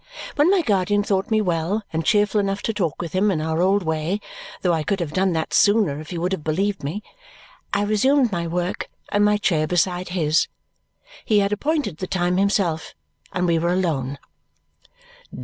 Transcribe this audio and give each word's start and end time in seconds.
When 0.35 0.49
my 0.49 0.63
guardian 0.63 1.03
thought 1.03 1.29
me 1.29 1.41
well 1.41 1.83
and 1.93 2.03
cheerful 2.03 2.39
enough 2.41 2.63
to 2.63 2.73
talk 2.73 2.99
with 2.99 3.13
him 3.13 3.29
in 3.29 3.39
our 3.39 3.61
old 3.61 3.83
way 3.83 4.19
though 4.63 4.73
I 4.73 4.81
could 4.81 4.99
have 4.99 5.13
done 5.13 5.33
that 5.33 5.53
sooner 5.53 5.99
if 5.99 6.09
he 6.09 6.17
would 6.17 6.31
have 6.31 6.43
believed 6.43 6.83
me 6.83 7.03
I 7.71 7.83
resumed 7.83 8.31
my 8.31 8.47
work 8.47 8.89
and 9.09 9.23
my 9.23 9.37
chair 9.37 9.67
beside 9.67 10.09
his. 10.09 10.47
He 11.23 11.37
had 11.37 11.53
appointed 11.53 11.97
the 11.97 12.07
time 12.07 12.37
himself, 12.37 12.95
and 13.31 13.45
we 13.45 13.59
were 13.59 13.71
alone. 13.73 14.17